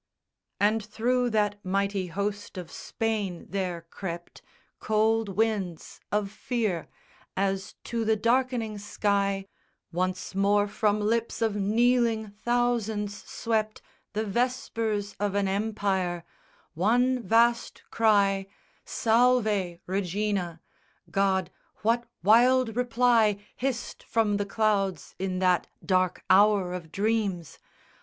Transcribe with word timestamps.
And 0.59 0.83
through 0.83 1.29
that 1.29 1.63
mighty 1.63 2.07
host 2.07 2.57
of 2.57 2.71
Spain 2.71 3.45
there 3.51 3.81
crept 3.91 4.41
Cold 4.79 5.29
winds 5.29 5.99
of 6.11 6.31
fear, 6.31 6.87
as 7.37 7.75
to 7.83 8.03
the 8.03 8.15
darkening 8.15 8.79
sky 8.79 9.45
Once 9.91 10.33
more 10.33 10.67
from 10.67 11.01
lips 11.01 11.39
of 11.39 11.55
kneeling 11.55 12.31
thousands 12.31 13.15
swept 13.15 13.83
The 14.13 14.25
vespers 14.25 15.15
of 15.19 15.35
an 15.35 15.47
Empire 15.47 16.23
one 16.73 17.21
vast 17.21 17.83
cry, 17.91 18.47
SALVE 18.83 19.77
REGINA! 19.85 20.61
God, 21.11 21.51
what 21.83 22.05
wild 22.23 22.75
reply 22.75 23.37
Hissed 23.55 24.01
from 24.01 24.37
the 24.37 24.47
clouds 24.47 25.13
in 25.19 25.37
that 25.37 25.67
dark 25.85 26.23
hour 26.27 26.73
of 26.73 26.91
dreams? 26.91 27.59